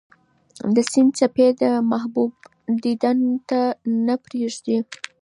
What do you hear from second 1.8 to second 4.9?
محبوب دیدن ته نه پرېږدي.